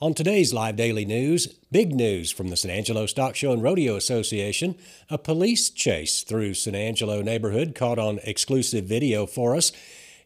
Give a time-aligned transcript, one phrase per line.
[0.00, 3.96] On today's Live Daily News, big news from the San Angelo Stock Show and Rodeo
[3.96, 4.76] Association.
[5.10, 9.72] A police chase through San Angelo neighborhood caught on exclusive video for us,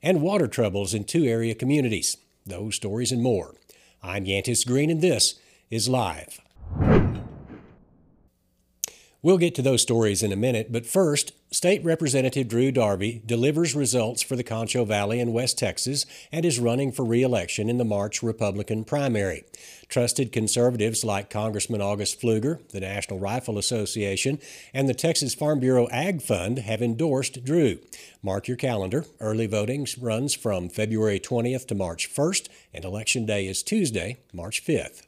[0.03, 2.19] and water troubles in two area communities.
[2.45, 3.55] Those stories and more.
[4.03, 5.37] I'm Yantis Green, and this
[5.71, 6.43] is Live.
[9.25, 13.73] We'll get to those stories in a minute, but first, State Representative Drew Darby delivers
[13.73, 17.79] results for the Concho Valley in West Texas and is running for re election in
[17.79, 19.45] the March Republican primary.
[19.89, 24.41] Trusted conservatives like Congressman August Pfluger, the National Rifle Association,
[24.75, 27.79] and the Texas Farm Bureau Ag Fund have endorsed Drew.
[28.25, 29.05] Mark your calendar.
[29.21, 34.65] Early voting runs from February 20th to March 1st, and Election Day is Tuesday, March
[34.65, 35.03] 5th.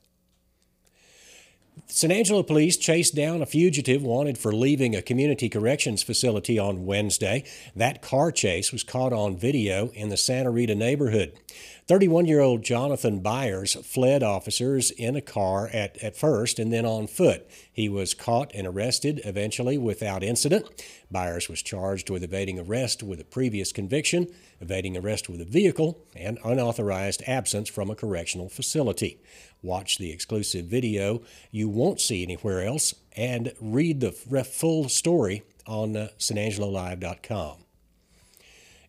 [1.95, 6.87] San Angelo police chased down a fugitive wanted for leaving a community corrections facility on
[6.87, 7.45] Wednesday.
[7.77, 11.39] That car chase was caught on video in the Santa Rita neighborhood.
[11.87, 16.85] 31 year old Jonathan Byers fled officers in a car at, at first and then
[16.85, 17.49] on foot.
[17.71, 20.83] He was caught and arrested eventually without incident.
[21.13, 24.27] Byers was charged with evading arrest with a previous conviction,
[24.61, 29.21] evading arrest with a vehicle, and unauthorized absence from a correctional facility.
[29.65, 35.97] Watch the exclusive video you won't see anywhere else and read the full story on
[35.97, 37.65] uh, sanangelolive.com.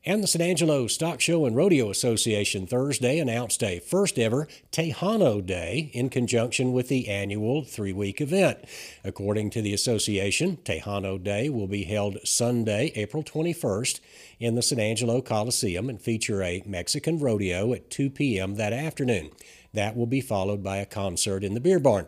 [0.07, 5.43] And the San Angelo Stock Show and Rodeo Association Thursday announced a first ever Tejano
[5.43, 8.59] Day in conjunction with the annual three week event.
[9.03, 13.99] According to the association, Tejano Day will be held Sunday, April 21st
[14.39, 18.55] in the San Angelo Coliseum and feature a Mexican rodeo at 2 p.m.
[18.57, 19.31] that afternoon.
[19.75, 22.07] That will be followed by a concert in the beer barn.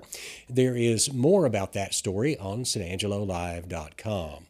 [0.50, 4.48] There is more about that story on sanangelolive.com.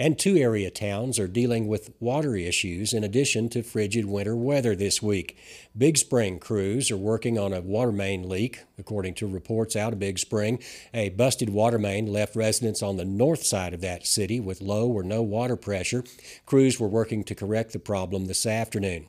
[0.00, 4.76] And two area towns are dealing with water issues in addition to frigid winter weather
[4.76, 5.36] this week.
[5.76, 8.62] Big Spring crews are working on a water main leak.
[8.78, 10.60] According to reports out of Big Spring,
[10.94, 14.86] a busted water main left residents on the north side of that city with low
[14.88, 16.04] or no water pressure.
[16.46, 19.08] Crews were working to correct the problem this afternoon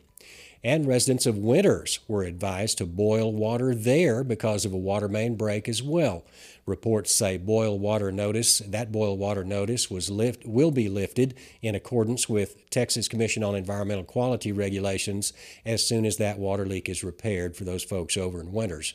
[0.64, 5.36] and residents of Winters were advised to boil water there because of a water main
[5.36, 6.26] break as well.
[6.66, 11.76] Reports say boil water notice, that boil water notice was lift, will be lifted in
[11.76, 15.34] accordance with Texas Commission on Environmental Quality regulations
[15.66, 18.94] as soon as that water leak is repaired for those folks over in Winters.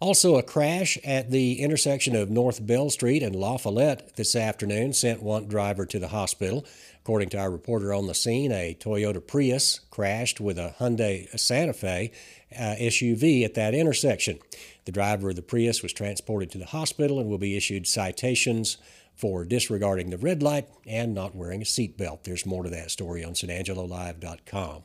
[0.00, 4.92] Also, a crash at the intersection of North Bell Street and La Follette this afternoon
[4.92, 6.64] sent one driver to the hospital.
[7.08, 11.72] According to our reporter on the scene, a Toyota Prius crashed with a Hyundai Santa
[11.72, 12.12] Fe
[12.54, 14.38] uh, SUV at that intersection.
[14.84, 18.76] The driver of the Prius was transported to the hospital and will be issued citations
[19.14, 22.24] for disregarding the red light and not wearing a seatbelt.
[22.24, 24.82] There's more to that story on sanangelolive.com.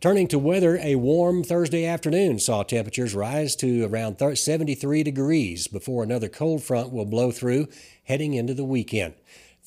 [0.00, 6.02] Turning to weather, a warm Thursday afternoon saw temperatures rise to around 73 degrees before
[6.02, 7.68] another cold front will blow through
[8.04, 9.14] heading into the weekend.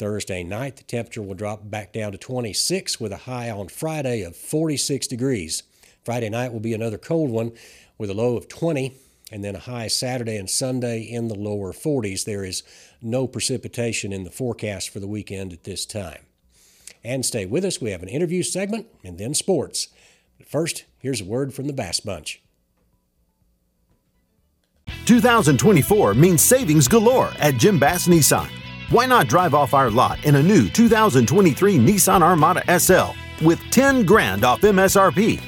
[0.02, 4.24] Thursday night, the temperature will drop back down to 26 with a high on Friday
[4.24, 5.62] of 46 degrees.
[6.04, 7.52] Friday night will be another cold one
[8.00, 8.96] with a low of 20
[9.32, 12.26] and then a high Saturday and Sunday in the lower 40s.
[12.26, 12.64] There is
[13.00, 16.26] no precipitation in the forecast for the weekend at this time.
[17.04, 17.80] And stay with us.
[17.80, 19.90] We have an interview segment and then sports.
[20.40, 22.42] But first, here's a word from the Bass Bunch.
[25.06, 28.61] 2024 means savings galore at Jim Bass Nissan.
[28.92, 34.04] Why not drive off our lot in a new 2023 Nissan Armada SL with 10
[34.04, 35.40] grand off MSRP?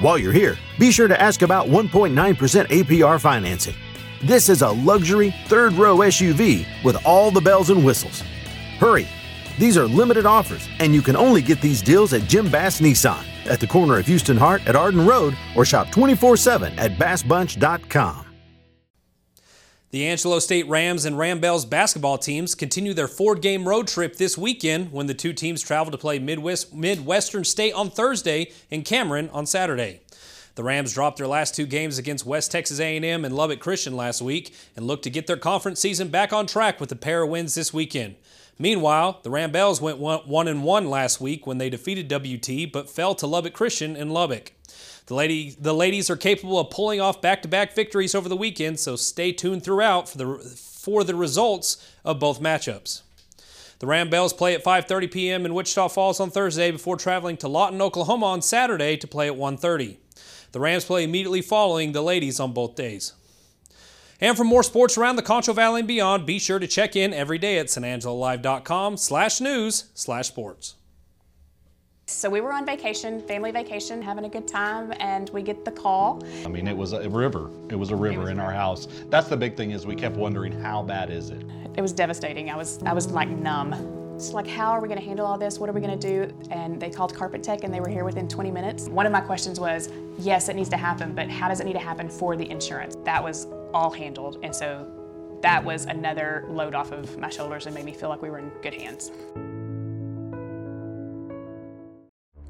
[0.00, 3.76] While you're here, be sure to ask about 1.9% APR financing.
[4.20, 8.22] This is a luxury third row SUV with all the bells and whistles.
[8.80, 9.06] Hurry!
[9.60, 13.24] These are limited offers, and you can only get these deals at Jim Bass Nissan
[13.46, 18.27] at the corner of Houston Harte at Arden Road or shop 24 7 at bassbunch.com.
[19.90, 24.36] The Angelo State Rams and Rambelles basketball teams continue their four game road trip this
[24.36, 29.30] weekend when the two teams travel to play Midwest, Midwestern State on Thursday and Cameron
[29.30, 30.02] on Saturday.
[30.56, 34.20] The Rams dropped their last two games against West Texas A&M and Lubbock Christian last
[34.20, 37.30] week and look to get their conference season back on track with a pair of
[37.30, 38.16] wins this weekend.
[38.58, 43.14] Meanwhile, the Rambelles went 1 and 1 last week when they defeated WT but fell
[43.14, 44.52] to Lubbock Christian in Lubbock.
[45.08, 48.36] The, lady, the ladies are capable of pulling off back to back victories over the
[48.36, 53.00] weekend, so stay tuned throughout for the, for the results of both matchups.
[53.78, 55.46] The Rambelles play at 5:30 p.m.
[55.46, 59.36] in Wichita Falls on Thursday before traveling to Lawton, Oklahoma on Saturday to play at
[59.38, 59.96] 1:30.
[60.52, 63.14] The Rams play immediately following the ladies on both days.
[64.20, 67.14] And for more sports around the Concho Valley and beyond, be sure to check in
[67.14, 70.74] every day at sanangelolive.com slash news slash sports.
[72.08, 75.70] So we were on vacation, family vacation, having a good time, and we get the
[75.70, 76.22] call.
[76.42, 77.50] I mean, it was a river.
[77.68, 78.88] It was a river was in our house.
[79.10, 81.42] That's the big thing is we kept wondering how bad is it?
[81.76, 82.48] It was devastating.
[82.48, 83.74] I was I was like numb.
[84.16, 85.58] It's like, how are we going to handle all this?
[85.58, 86.34] What are we going to do?
[86.50, 88.88] And they called Carpet Tech, and they were here within 20 minutes.
[88.88, 91.74] One of my questions was, yes, it needs to happen, but how does it need
[91.74, 92.96] to happen for the insurance?
[93.04, 94.90] That was all handled, and so
[95.42, 98.38] that was another load off of my shoulders and made me feel like we were
[98.38, 99.12] in good hands.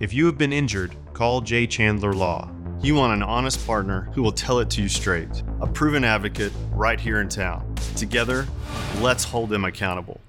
[0.01, 2.49] If you have been injured, call Jay Chandler Law.
[2.81, 5.43] You want an honest partner who will tell it to you straight.
[5.61, 7.75] A proven advocate right here in town.
[7.97, 8.47] Together,
[9.01, 10.21] let's hold them accountable.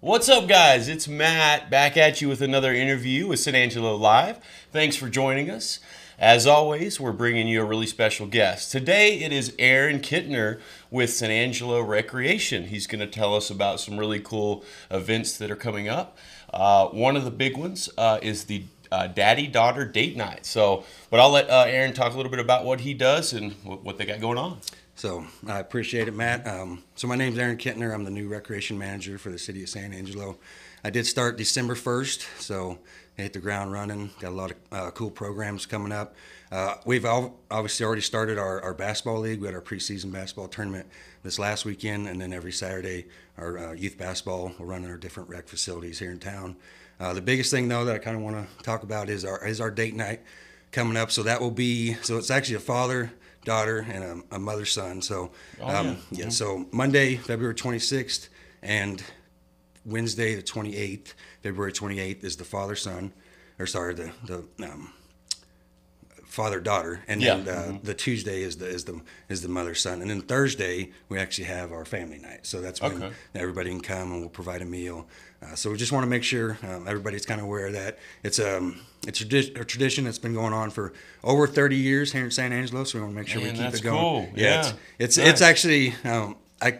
[0.00, 0.88] What's up, guys?
[0.88, 4.40] It's Matt back at you with another interview with San Angelo Live.
[4.72, 5.78] Thanks for joining us.
[6.18, 8.72] As always, we're bringing you a really special guest.
[8.72, 10.58] Today it is Aaron Kentner
[10.90, 12.64] with San Angelo Recreation.
[12.64, 16.18] He's going to tell us about some really cool events that are coming up.
[16.52, 20.46] Uh, one of the big ones uh, is the uh, daddy daughter date night.
[20.46, 23.52] So, but I'll let uh, Aaron talk a little bit about what he does and
[23.64, 24.58] what, what they got going on.
[24.94, 26.46] So I appreciate it, Matt.
[26.46, 27.94] Um, so my name's Aaron Kentner.
[27.94, 30.38] I'm the new recreation manager for the city of San Angelo.
[30.82, 32.78] I did start December 1st, so
[33.22, 34.10] hit the ground running.
[34.20, 36.14] Got a lot of uh, cool programs coming up.
[36.50, 39.40] Uh, we've obviously already started our, our basketball league.
[39.40, 40.86] We had our preseason basketball tournament
[41.22, 43.06] this last weekend, and then every Saturday,
[43.36, 46.56] our uh, youth basketball will run in our different rec facilities here in town.
[47.00, 49.46] Uh, the biggest thing, though, that I kind of want to talk about is our
[49.46, 50.20] is our date night
[50.72, 51.10] coming up.
[51.10, 53.12] So that will be so it's actually a father
[53.44, 55.02] daughter and a, a mother son.
[55.02, 55.30] So
[55.60, 55.92] oh, um, yeah.
[56.10, 56.20] yeah.
[56.22, 56.30] Mm-hmm.
[56.30, 58.28] So Monday, February 26th,
[58.62, 59.02] and
[59.88, 63.12] Wednesday, the 28th, February 28th, is the father son,
[63.58, 64.92] or sorry, the the um,
[66.28, 67.36] father daughter, and yeah.
[67.36, 67.86] then uh, mm-hmm.
[67.86, 71.46] the Tuesday is the is the is the mother son, and then Thursday we actually
[71.46, 72.46] have our family night.
[72.46, 73.14] So that's when okay.
[73.34, 75.08] everybody can come and we'll provide a meal.
[75.42, 78.38] Uh, so we just want to make sure um, everybody's kind of aware that it's
[78.38, 80.92] um it's a, tradi- a, tradition that's been going on for
[81.24, 82.84] over 30 years here in San Angelo.
[82.84, 83.98] So we want to make sure Man, we keep it going.
[83.98, 84.28] Cool.
[84.36, 85.28] Yeah, yeah, it's it's, nice.
[85.28, 86.78] it's actually um, I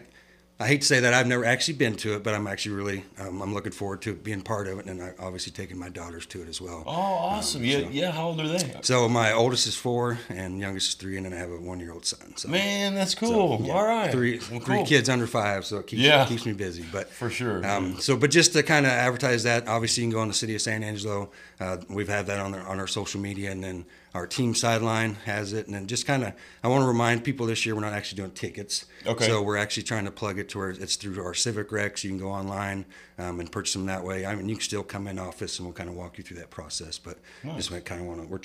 [0.61, 3.05] I hate to say that I've never actually been to it, but I'm actually really
[3.17, 6.25] um, I'm looking forward to being part of it, and I obviously taking my daughters
[6.27, 6.83] to it as well.
[6.85, 7.61] Oh, awesome!
[7.61, 8.11] Um, yeah, so, yeah.
[8.11, 8.75] How old are they?
[8.81, 11.79] So my oldest is four, and youngest is three, and then I have a one
[11.79, 12.35] year old son.
[12.35, 13.59] So man, that's cool.
[13.59, 16.25] So, yeah, All right, three well, three kids under five, so it keeps yeah.
[16.25, 16.83] keeps me busy.
[16.91, 17.65] But for sure.
[17.65, 20.33] Um, so, but just to kind of advertise that, obviously you can go on the
[20.33, 21.31] city of San Angelo.
[21.61, 25.15] Uh, we've had that on our, on our social media, and then our team sideline
[25.25, 26.33] has it, and then just kind of,
[26.63, 28.85] I want to remind people this year we're not actually doing tickets.
[29.05, 29.27] Okay.
[29.27, 32.03] So we're actually trying to plug it to where it's through our Civic Recs.
[32.03, 32.85] You can go online
[33.17, 34.25] um, and purchase them that way.
[34.25, 36.37] I mean, you can still come in office, and we'll kind of walk you through
[36.37, 36.97] that process.
[36.97, 37.67] But nice.
[37.67, 38.41] just kind of want to, we're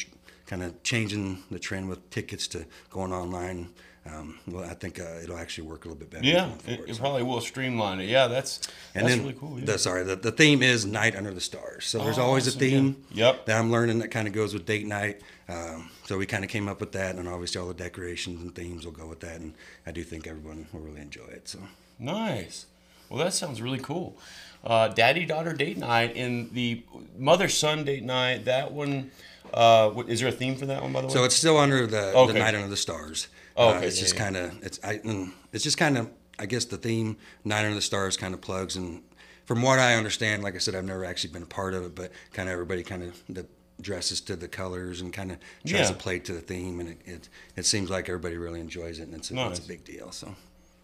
[0.47, 3.71] kind of changing the trend with tickets to going online.
[4.07, 6.27] Um, well, I think uh, it'll actually work a little bit better.
[6.27, 7.01] Yeah, it, it so.
[7.01, 8.09] probably will streamline it.
[8.09, 8.61] Yeah, that's
[8.95, 9.59] and that's then, really cool.
[9.59, 9.65] Yeah.
[9.65, 11.87] The, sorry, the, the theme is Night Under the Stars.
[11.87, 12.59] So there's oh, always awesome.
[12.59, 13.27] a theme yeah.
[13.27, 13.47] yep.
[13.47, 15.23] that I'm learning that kind of goes with date night.
[15.49, 18.55] Um, so we kind of came up with that, and obviously all the decorations and
[18.55, 19.41] themes will go with that.
[19.41, 19.55] And
[19.87, 21.49] I do think everyone will really enjoy it.
[21.49, 21.61] So
[21.99, 22.67] nice.
[23.09, 24.19] Well, that sounds really cool.
[24.63, 26.83] Uh, Daddy daughter date night and the
[27.19, 28.45] mother son date night.
[28.45, 29.13] That one.
[29.53, 31.13] Uh, is there a theme for that one, by the way?
[31.13, 32.33] So it's still under the, okay.
[32.33, 33.29] the Night Under the Stars.
[33.57, 33.79] Oh, okay.
[33.79, 34.21] Uh, it's yeah, just yeah.
[34.21, 37.75] kind of it's I, mm, it's just kind of I guess the theme Night Under
[37.75, 39.03] the Stars kind of plugs and
[39.45, 41.95] from what I understand, like I said, I've never actually been a part of it,
[41.95, 43.47] but kind of everybody kind of the
[43.81, 45.89] dresses to the colors and kind of tries yeah.
[45.89, 49.05] to play to the theme, and it, it, it seems like everybody really enjoys it,
[49.05, 49.59] and it's a, nice.
[49.59, 50.13] it's a big deal.
[50.13, 50.35] So.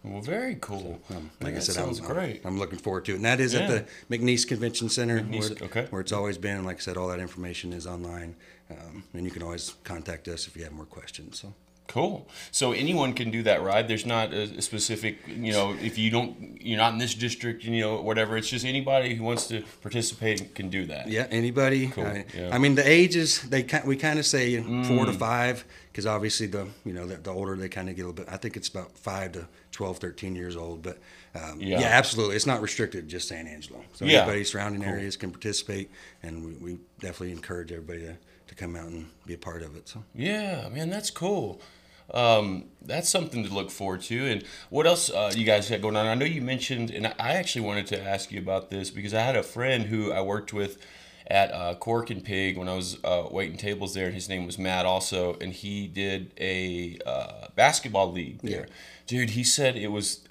[0.03, 0.99] Well, very cool.
[1.07, 2.41] So, um, like I said, sounds I'm, great.
[2.43, 3.61] I'm, I'm, looking forward to it, and that is yeah.
[3.61, 5.87] at the McNease Convention Center, McNease, where, okay.
[5.91, 6.57] where it's always been.
[6.57, 8.35] And like I said, all that information is online,
[8.71, 11.39] um, and you can always contact us if you have more questions.
[11.39, 11.53] So.
[11.91, 12.25] Cool.
[12.51, 13.89] So anyone can do that ride.
[13.89, 17.81] There's not a specific, you know, if you don't, you're not in this district, you
[17.81, 18.37] know, whatever.
[18.37, 21.09] It's just anybody who wants to participate can do that.
[21.09, 21.87] Yeah, anybody.
[21.87, 22.05] Cool.
[22.05, 22.55] I, yeah.
[22.55, 24.85] I mean, the ages they we kind of say mm.
[24.85, 28.03] four to five because obviously the you know the, the older they kind of get
[28.03, 28.33] a little bit.
[28.33, 30.81] I think it's about five to 12, 13 years old.
[30.81, 30.97] But
[31.35, 31.81] um, yeah.
[31.81, 31.87] yeah.
[31.87, 33.83] absolutely, it's not restricted just San Angelo.
[33.95, 34.19] So yeah.
[34.19, 34.93] anybody surrounding cool.
[34.93, 35.91] areas can participate,
[36.23, 38.15] and we, we definitely encourage everybody to
[38.47, 39.89] to come out and be a part of it.
[39.89, 41.61] So yeah, man, that's cool
[42.13, 44.27] um, that's something to look forward to.
[44.27, 46.07] And what else uh, you guys got going on?
[46.07, 49.21] I know you mentioned, and I actually wanted to ask you about this because I
[49.21, 50.77] had a friend who I worked with
[51.27, 54.45] at uh, Cork and Pig when I was uh, waiting tables there, and his name
[54.45, 58.67] was Matt also, and he did a uh, basketball league there.
[59.07, 60.21] Dude, he said it was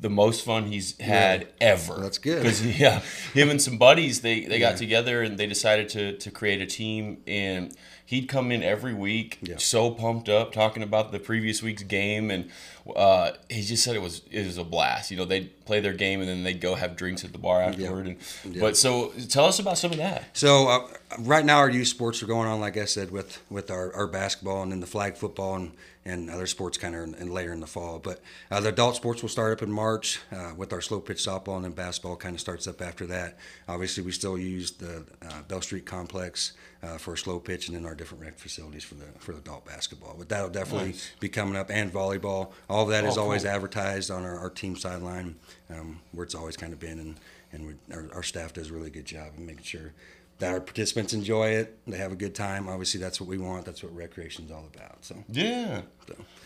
[0.00, 1.94] the most fun he's had ever.
[2.00, 2.42] That's good.
[2.42, 3.00] Because yeah,
[3.32, 6.66] him and some buddies they, they got together and they decided to to create a
[6.66, 7.74] team and
[8.14, 9.56] he'd come in every week Yeah.
[9.58, 12.50] so pumped up talking about the previous week's game and
[12.96, 15.10] uh, he just said it was it was a blast.
[15.10, 17.62] You know, they'd play their game and then they'd go have drinks at the bar
[17.62, 18.06] afterward.
[18.06, 20.24] And but so tell us about some of that.
[20.36, 20.88] So uh,
[21.18, 24.06] right now our youth sports are going on, like I said, with with our, our
[24.06, 25.72] basketball and then the flag football and,
[26.04, 27.98] and other sports kind of in, in later in the fall.
[27.98, 28.20] But
[28.50, 31.56] uh, the adult sports will start up in March uh, with our slow pitch softball
[31.56, 33.38] and then basketball kind of starts up after that.
[33.68, 37.86] Obviously, we still use the uh, Bell Street complex uh, for slow pitch and then
[37.86, 40.14] our different rec facilities for the for the adult basketball.
[40.18, 41.10] But that'll definitely Nice.
[41.20, 42.52] be coming up and volleyball.
[42.68, 43.52] All of that is Oh, always cool.
[43.52, 45.36] advertised on our, our team sideline
[45.70, 47.16] um, where it's always kind of been and
[47.52, 49.92] and we, our, our staff does a really good job of making sure
[50.38, 53.64] that our participants enjoy it they have a good time obviously that's what we want
[53.64, 55.82] that's what recreation's all about so Yeah.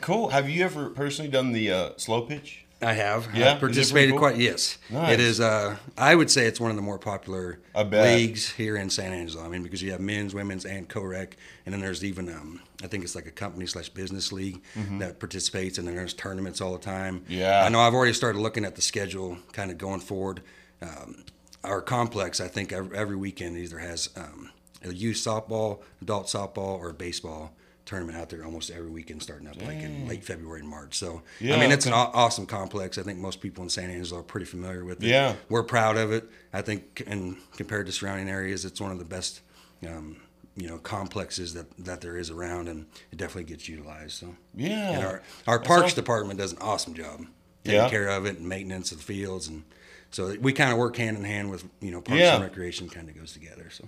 [0.00, 0.28] Cool.
[0.28, 2.64] Have you ever personally done the uh, slow pitch?
[2.80, 3.28] I have.
[3.34, 3.54] Yeah?
[3.54, 4.20] I've participated cool?
[4.20, 4.36] quite.
[4.36, 5.14] Yes, Nice.
[5.14, 5.40] it is.
[5.40, 9.44] Uh, I would say it's one of the more popular leagues here in San Angelo.
[9.44, 12.86] I mean, because you have men's, women's, and co-rec, and then there's even um, I
[12.86, 14.62] think it's like a company slash business league
[15.00, 17.20] that participates, and then there's tournaments all the time.
[17.22, 17.32] Mm-hmm.
[17.32, 17.64] Yeah.
[17.64, 17.80] I know.
[17.80, 20.42] I've already started looking at the schedule, kind of going forward.
[20.80, 21.24] Um,
[21.64, 24.50] our complex, I think, every, every weekend either has um,
[24.84, 27.52] a youth softball, adult softball, or a baseball
[27.84, 30.98] tournament out there almost every weekend starting up like in late February and March.
[30.98, 32.98] So Yeah, I mean it's an aw- awesome complex.
[32.98, 35.06] I think most people in San Angelo are pretty familiar with it.
[35.08, 35.36] Yeah.
[35.48, 36.28] We're proud of it.
[36.52, 39.40] I think and compared to surrounding areas it's one of the best
[39.88, 40.18] um,
[40.54, 44.12] you know complexes that, that there is around and it definitely gets utilized.
[44.18, 44.90] So Yeah.
[44.92, 45.96] And our our parks awesome.
[45.96, 47.24] department does an awesome job
[47.64, 47.88] taking Yeah.
[47.88, 49.64] care of it and maintenance of the fields and
[50.10, 52.34] so we kind of work hand in hand with you know parks Yeah.
[52.36, 53.68] and recreation kind of goes together.
[53.70, 53.84] So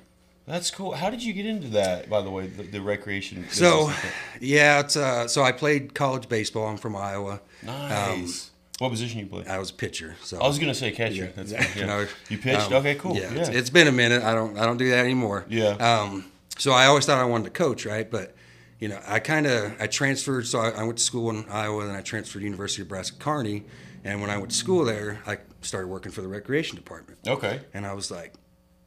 [0.46, 0.92] That's cool.
[0.92, 3.46] How did you get into that, by the way, the, the recreation?
[3.50, 3.92] So,
[4.40, 6.66] yeah, it's uh, so I played college baseball.
[6.66, 7.40] I'm from Iowa.
[7.62, 8.50] nice.
[8.78, 9.44] what position you play?
[9.46, 10.16] I was a pitcher.
[10.22, 11.24] So I was gonna say catcher.
[11.36, 11.42] Yeah.
[11.42, 11.86] That's You yeah.
[11.86, 12.66] know, you pitched.
[12.72, 13.14] um, okay, cool.
[13.16, 13.40] Yeah, Yeah.
[13.40, 14.22] It's, it's been a minute.
[14.22, 15.44] I don't I don't do that anymore.
[15.48, 15.70] Yeah.
[15.74, 16.24] Um,
[16.58, 18.10] so I always thought I wanted to coach, right?
[18.10, 18.34] But
[18.80, 20.46] you know, I kind of I transferred.
[20.46, 23.16] So I, I went to school in Iowa, and I transferred to University of Nebraska
[23.18, 23.64] Kearney.
[24.04, 27.18] And when I went to school there, I started working for the recreation department.
[27.26, 27.60] okay.
[27.74, 28.34] And I was like,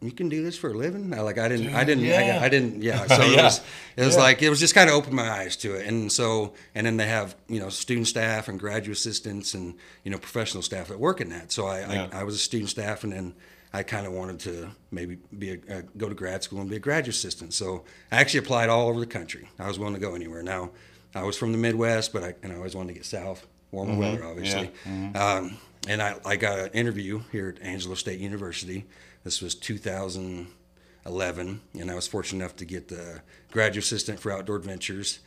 [0.01, 2.39] "You can do this for a living?" I like I didn't I didn't I, yeah.
[2.41, 3.05] I didn't yeah.
[3.07, 3.61] So it was
[3.95, 4.21] it was Yeah.
[4.21, 5.87] like it was just kind of opened my eyes to it.
[5.87, 10.11] And so and then they have you know student staff and graduate assistants and you
[10.11, 11.51] know professional staff that work in that.
[11.51, 12.07] So I Yeah.
[12.11, 13.33] I, I was a student staff and then.
[13.75, 16.75] I kind of wanted to maybe be a, uh, go to grad school and be
[16.75, 17.55] a graduate assistant.
[17.55, 19.49] So I actually applied all over the country.
[19.57, 20.43] I was willing to go anywhere.
[20.43, 20.69] Now,
[21.15, 23.97] I was from the Midwest, but I, and I always wanted to get south, warmer
[23.97, 24.69] weather, obviously.
[25.15, 28.85] Um, and I, I got an interview here at Angelo State University.
[29.23, 33.21] This was 2011, and I was fortunate enough to get the
[33.51, 35.19] graduate assistant for outdoor adventures.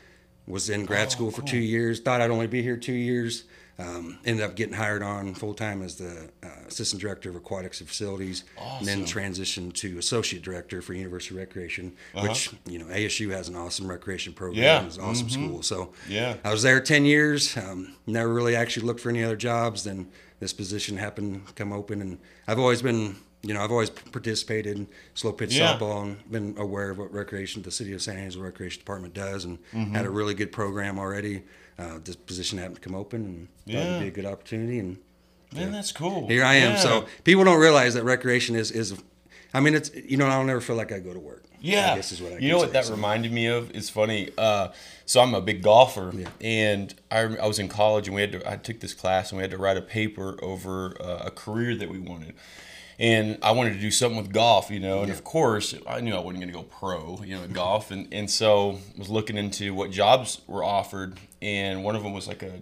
[0.46, 1.98] Was in grad school for two years.
[1.98, 3.44] Thought I'd only be here two years.
[3.78, 7.80] Um, ended up getting hired on full time as the uh, assistant director of aquatics
[7.80, 8.44] and facilities,
[8.78, 13.56] and then transitioned to associate director for University Recreation, which you know ASU has an
[13.56, 14.62] awesome recreation program.
[14.62, 14.86] Yeah.
[14.86, 15.62] It's an awesome school.
[15.62, 16.36] So Yeah.
[16.44, 17.54] I was there 10 years.
[17.56, 19.82] Um, never really actually looked for any other jobs.
[19.84, 20.08] Then
[20.40, 24.76] this position happened to come open, and I've always been, you know, I've always participated
[24.76, 25.78] in slow pitch Yeah.
[25.78, 29.44] softball and been aware of what recreation, the city of San Angelo Recreation Department does,
[29.44, 29.94] and Mm-hmm.
[29.94, 31.42] had a really good program already.
[31.78, 33.88] Uh, this position happened to come open, and thought Yeah.
[33.96, 34.78] it'd be a good opportunity.
[34.78, 34.98] And
[35.54, 36.26] Man, that's cool.
[36.28, 36.72] here I am.
[36.72, 36.78] Yeah.
[36.78, 38.94] So people don't realize that recreation is is.
[39.54, 41.44] I mean, it's you know, I don't ever feel like I go to work.
[41.66, 43.70] Yeah, I guess is what I you know what that reminded me of?
[43.74, 44.30] It's funny.
[44.38, 44.68] Uh,
[45.04, 48.50] so I'm a big golfer, and I, I was in college, and we had to.
[48.50, 51.74] I took this class, and we had to write a paper over uh, a career
[51.76, 52.34] that we wanted.
[52.98, 56.14] And I wanted to do something with golf, you know, and of course I knew
[56.14, 59.10] I wasn't going to go pro, you know, at golf, and and so I was
[59.10, 62.52] looking into what jobs were offered, and one of them was like a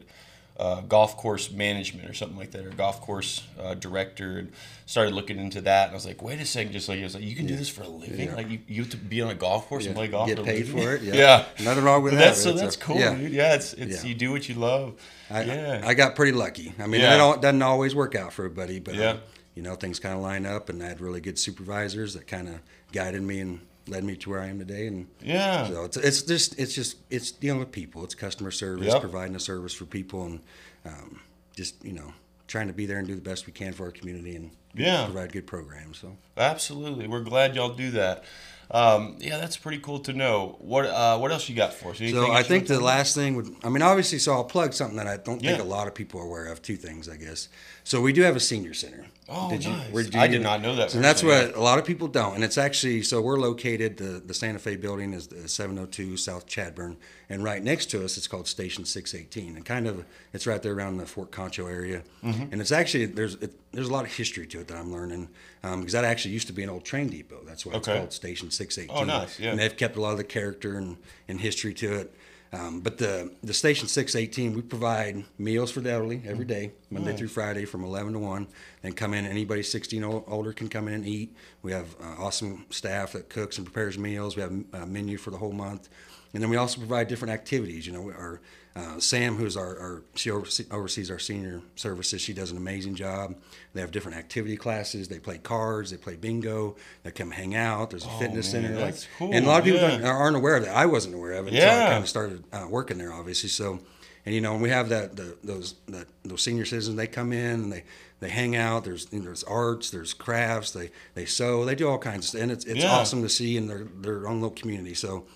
[0.57, 4.53] uh, golf course management or something like that, or golf course uh, director, and
[4.87, 5.87] started looking into that.
[5.87, 7.57] And I was like, wait a second, just like, I was like, you can do
[7.57, 8.33] this for a living?
[8.35, 10.67] Like, you, you have to be on a golf course and play golf Get paid
[10.69, 10.83] living?
[10.83, 11.03] for it.
[11.15, 11.15] Yeah.
[11.15, 11.65] Yeah.
[11.65, 13.15] Nothing wrong with But that, That's, so it's a- that's cool, yeah.
[13.15, 13.33] dude.
[13.33, 14.09] Yeah, it's, it's Yeah.
[14.09, 14.95] you do what you love.
[15.31, 15.83] I, yeah.
[15.85, 16.73] I got pretty lucky.
[16.79, 17.33] I mean, Yeah.
[17.35, 19.11] it doesn't always work out for everybody, but Yeah.
[19.11, 19.21] um,
[19.57, 22.49] you know, things kind of line up, and I had really good supervisors that kind
[22.49, 22.61] of
[22.93, 24.87] guided me and led me to where I am today.
[24.87, 25.69] And Yeah.
[25.69, 28.05] so it's it's just it's just it's dealing with people.
[28.05, 29.01] It's customer service, Yep.
[29.01, 30.41] providing a service for people, and
[30.85, 31.21] um,
[31.57, 32.13] just you know
[32.47, 35.05] trying to be there and do the best we can for our community and Yeah.
[35.05, 35.99] provide good programs.
[35.99, 37.07] So Absolutely.
[37.09, 38.25] We're glad y'all do that.
[38.71, 40.57] Um, yeah, that's pretty cool to know.
[40.61, 42.01] What uh, what else you got for us?
[42.01, 44.97] Anything So I think the last thing would, I mean, obviously, so I'll plug something
[44.97, 45.63] that I don't think Yeah.
[45.63, 46.63] a lot of people are aware of.
[46.63, 47.49] Two things, I guess.
[47.85, 49.05] So we do have a senior center.
[49.29, 49.91] Oh, Did you- nice.
[49.91, 52.35] where- I did not know that So that's what a lot of people don't.
[52.35, 56.47] And it's actually, so we're located, the, the Santa Fe building is the 702 South
[56.47, 56.97] Chadbourne.
[57.29, 59.57] And right next to us, it's called Station 618.
[59.57, 62.03] And kind of, it's right there around the Fort Concho area.
[62.23, 62.53] Mm-hmm.
[62.53, 65.29] And it's actually, there's it, there's a lot of history to it that I'm learning.
[65.63, 67.41] Um, because that actually used to be an old train depot.
[67.45, 68.97] That's why it's called Station 618.
[68.97, 69.51] Oh, nice, yeah.
[69.51, 70.97] And they've kept a lot of the character and,
[71.29, 72.15] and history to it.
[72.55, 77.17] Um, but the the station 618, we provide meals for the elderly every day, Monday
[77.17, 78.47] through Friday from 11 to 1.
[78.83, 81.35] Then come in, anybody 16 or older can come in and eat.
[81.63, 84.37] We have uh, awesome staff that cooks and prepares meals.
[84.37, 85.89] We have a menu for the whole month.
[86.35, 87.87] And then we also provide different activities.
[87.87, 88.41] You know, our
[88.77, 92.97] uh, Sam, who's our, our she overse- oversees our senior services, she does an amazing
[92.97, 93.37] job.
[93.73, 95.07] They have different activity classes.
[95.07, 95.93] They play cards.
[95.93, 96.75] They play bingo.
[97.05, 97.91] They come hang out.
[97.91, 98.79] There's a fitness Oh, man, center.
[98.81, 100.09] that's cool, And a lot of people yeah.
[100.09, 100.77] aren't aware of that.
[100.77, 103.49] I wasn't aware of it until I kind of started uh, working there, obviously.
[103.49, 103.79] So,
[104.27, 106.97] and you know, and we have that the, those that those senior citizens.
[106.97, 107.85] They come in and they
[108.21, 108.83] they hang out.
[108.85, 110.73] There's you know, there's arts, there's crafts.
[110.73, 111.65] They they sew.
[111.67, 112.91] They do all kinds of stuff, and it's it's Yeah.
[112.91, 114.95] awesome to see in their their own little community.
[114.95, 115.27] So,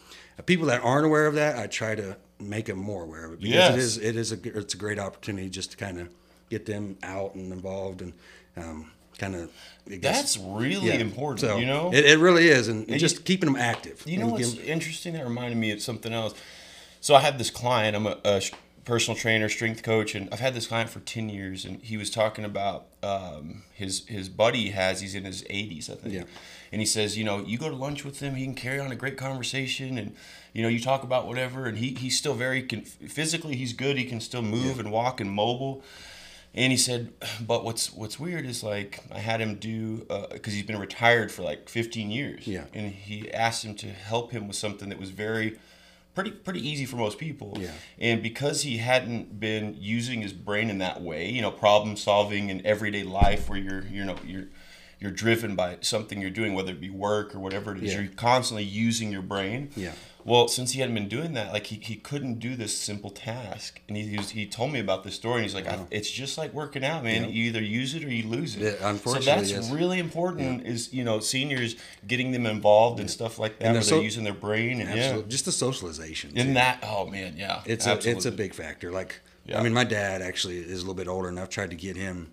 [0.47, 3.41] people that aren't aware of that, I try to make them more aware of it
[3.41, 3.73] because Yes.
[3.75, 6.09] it is it is a it's a great opportunity just to kind of
[6.51, 8.13] get them out and involved and
[8.57, 9.51] um, kind of.
[9.87, 11.93] That's really important, So you know?
[11.93, 14.03] it, it really is, and, And you- just keeping them active.
[14.07, 15.15] You know what's give 'em- interesting?
[15.15, 16.35] That reminded me of something else.
[17.01, 17.97] So I had this client.
[17.97, 18.43] I'm a, a
[18.85, 21.65] personal trainer, strength coach, and I've had this client for ten years.
[21.65, 25.01] And he was talking about um, his his buddy has.
[25.01, 26.15] He's in his 80s, I think.
[26.15, 26.23] Yeah.
[26.71, 28.93] And he says, you know, you go to lunch with him, he can carry on
[28.93, 30.15] a great conversation, and
[30.53, 33.97] you know, you talk about whatever, and he he's still very physically he's good.
[33.97, 35.83] He can still move and walk and mobile.
[36.55, 40.55] And he said, but what's what's weird is like I had him do uh, because
[40.55, 42.47] he's been retired for like 15 years.
[42.47, 42.65] Yeah.
[42.75, 45.59] And he asked him to help him with something that was very,
[46.15, 47.57] pretty pretty easy for most people.
[47.61, 47.73] Yeah.
[47.99, 52.49] And because he hadn't been using his brain in that way, you know, problem solving
[52.49, 54.47] in everyday life where you're you know you're
[55.01, 58.01] you're driven by something you're doing, whether it be work or whatever it is, Yeah.
[58.01, 59.71] you're constantly using your brain.
[59.77, 59.93] Yeah.
[60.25, 63.81] Well, since he hadn't been doing that, like he, he couldn't do this simple task,
[63.89, 66.37] and he he, was, he told me about this story, and he's like, "It's just
[66.37, 67.23] like working out, man.
[67.23, 67.29] Yeah.
[67.31, 69.71] You either use it or you lose it." Yeah, unfortunately, so that's yes.
[69.71, 70.67] really important.
[70.67, 74.25] Is you know seniors getting them involved and stuff like that, And they're they're using
[74.25, 75.23] their brain and Absolutely.
[75.23, 76.37] yeah, Just the socialization.
[76.37, 76.81] in that.
[76.83, 78.91] Oh man, yeah, it's a it's a big factor.
[78.91, 79.21] Like.
[79.55, 81.97] I mean, my dad actually is a little bit older, and I've tried to get
[81.97, 82.33] him.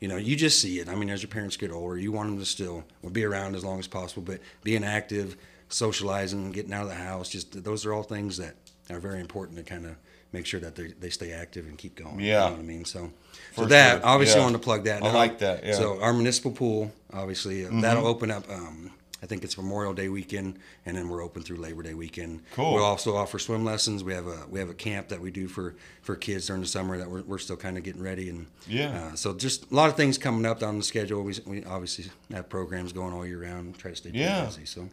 [0.00, 0.88] You know, you just see it.
[0.88, 3.64] I mean, as your parents get older, you want them to still be around as
[3.64, 5.36] long as possible, but being active,
[5.68, 8.54] socializing, getting out of the house, just those are all things that
[8.90, 9.96] are very important to kind of
[10.32, 12.20] make sure that they, they stay active and keep going.
[12.20, 12.44] Yeah.
[12.44, 12.84] you know what I mean.
[12.84, 13.10] So,
[13.54, 14.06] so For that sure.
[14.06, 14.42] obviously Yeah.
[14.42, 15.02] I want to plug that.
[15.02, 15.14] I now.
[15.14, 15.72] like that, yeah.
[15.72, 15.82] Mm-hmm.
[15.82, 18.48] So our municipal pool, obviously, uh, that'll open up.
[18.50, 22.42] Um, I think it's Memorial Day weekend, and then we're open through Labor Day weekend.
[22.52, 22.74] Cool.
[22.74, 24.04] We'll also offer swim lessons.
[24.04, 26.68] We have a we have a camp that we do for for kids during the
[26.68, 29.10] summer that we're, we're still kind of getting ready and Yeah.
[29.12, 31.22] Uh, so just a lot of things coming up on the schedule.
[31.22, 33.78] We, we obviously have programs going all year round.
[33.78, 34.44] Try to stay Yeah.
[34.44, 34.66] busy.
[34.66, 34.88] So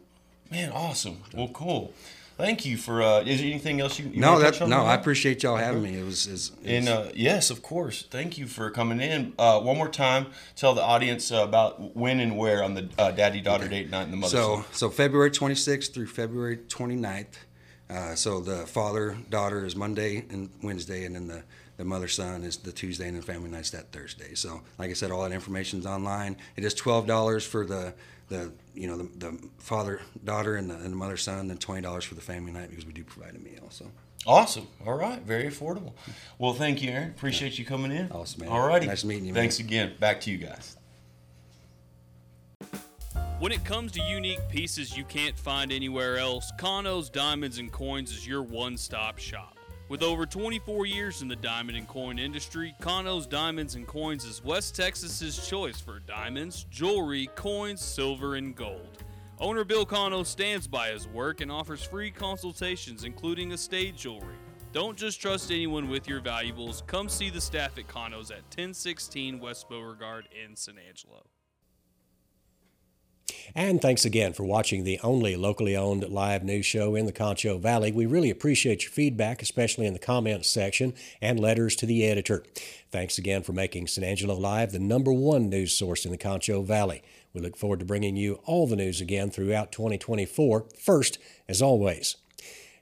[0.50, 1.18] Man, awesome.
[1.34, 1.92] Well, cool.
[2.36, 3.00] Thank you for.
[3.00, 4.06] Uh, is there anything else you?
[4.06, 4.84] you no, that no?
[4.84, 5.96] I appreciate y'all having me.
[5.96, 8.02] It was is And uh, yes, of course.
[8.10, 9.34] Thank you for coming in.
[9.38, 13.12] Uh, one more time, tell the audience uh, about when and where on the uh,
[13.12, 14.36] daddy daughter date night and the mother.
[14.36, 14.64] So, son.
[14.72, 17.26] so February 26th through February 29th.
[17.88, 21.44] Uh, so the father daughter is Monday and Wednesday, and then the,
[21.76, 24.34] the mother son is the Tuesday, and the family night's that Thursday.
[24.34, 26.36] So, like I said, all that information's online.
[26.56, 27.94] It is twelve dollars for the
[28.28, 31.82] the you know the, the father daughter and the, and the mother son, then twenty
[31.82, 33.66] dollars for the family night because we do provide a meal.
[33.70, 33.86] So
[34.26, 34.68] awesome.
[34.86, 35.92] All right, very affordable.
[36.38, 37.10] Well, thank you, Aaron.
[37.10, 38.10] Appreciate you coming in.
[38.10, 38.50] Awesome, man.
[38.50, 38.86] All righty.
[38.86, 39.42] Nice meeting you, man.
[39.42, 39.94] Thanks again.
[40.00, 40.76] Back to you guys.
[43.40, 48.10] When it comes to unique pieces you can't find anywhere else, Kano's Diamonds and Coins
[48.10, 49.58] is your one stop shop.
[49.86, 54.42] With over 24 years in the diamond and coin industry, Kano's Diamonds and Coins is
[54.42, 59.04] West Texas's choice for diamonds, jewelry, coins, silver, and gold.
[59.38, 64.36] Owner Bill Kano stands by his work and offers free consultations, including estate jewelry.
[64.72, 66.82] Don't just trust anyone with your valuables.
[66.86, 71.26] Come see the staff at Kano's at 1016 West Beauregard in San Angelo.
[73.54, 77.58] And thanks again for watching the only locally owned live news show in the Concho
[77.58, 77.92] Valley.
[77.92, 82.44] We really appreciate your feedback, especially in the comments section and letters to the editor.
[82.90, 86.62] Thanks again for making San Angelo Live the number one news source in the Concho
[86.62, 87.02] Valley.
[87.32, 92.16] We look forward to bringing you all the news again throughout 2024, first as always.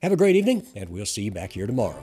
[0.02, 2.02] Have a great evening, and we'll see you back here tomorrow.